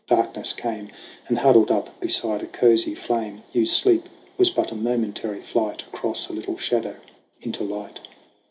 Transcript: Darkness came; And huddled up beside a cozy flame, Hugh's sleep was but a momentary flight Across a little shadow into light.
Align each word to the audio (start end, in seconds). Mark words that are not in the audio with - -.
Darkness 0.07 0.53
came; 0.53 0.89
And 1.27 1.37
huddled 1.37 1.69
up 1.69 1.99
beside 1.99 2.41
a 2.41 2.47
cozy 2.47 2.95
flame, 2.95 3.43
Hugh's 3.53 3.71
sleep 3.71 4.09
was 4.35 4.49
but 4.49 4.71
a 4.71 4.75
momentary 4.75 5.43
flight 5.43 5.83
Across 5.93 6.27
a 6.29 6.33
little 6.33 6.57
shadow 6.57 6.95
into 7.43 7.63
light. 7.63 7.99